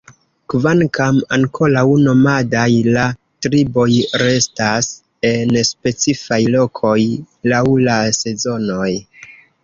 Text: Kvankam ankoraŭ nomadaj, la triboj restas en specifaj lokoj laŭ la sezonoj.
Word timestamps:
Kvankam 0.51 1.17
ankoraŭ 1.35 1.81
nomadaj, 2.05 2.63
la 2.95 3.03
triboj 3.45 3.85
restas 4.21 4.87
en 5.31 5.53
specifaj 5.71 6.39
lokoj 6.55 6.95
laŭ 7.53 7.61
la 7.89 7.99
sezonoj. 8.21 8.89